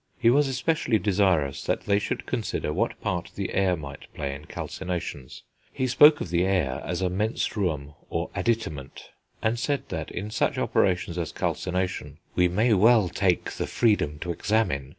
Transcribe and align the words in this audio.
He 0.17 0.31
was 0.31 0.47
especially 0.47 0.97
desirous 0.97 1.63
they 1.63 1.99
should 1.99 2.25
consider 2.25 2.73
what 2.73 2.99
part 3.01 3.29
the 3.35 3.53
air 3.53 3.75
might 3.77 4.11
play 4.15 4.33
in 4.33 4.45
calcinations; 4.45 5.43
he 5.71 5.85
spoke 5.85 6.19
of 6.19 6.31
the 6.31 6.43
air 6.43 6.81
as 6.83 7.03
a 7.03 7.09
"menstruum 7.11 7.93
or 8.09 8.31
additament," 8.33 9.11
and 9.43 9.59
said 9.59 9.89
that, 9.89 10.09
in 10.09 10.31
such 10.31 10.57
operations 10.57 11.19
as 11.19 11.31
calcination, 11.31 12.17
"We 12.33 12.47
may 12.47 12.73
well 12.73 13.09
take 13.09 13.51
the 13.51 13.67
freedom 13.67 14.17
to 14.21 14.31
examine 14.31 14.89